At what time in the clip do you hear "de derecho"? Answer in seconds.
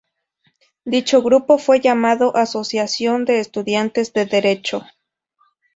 4.13-4.81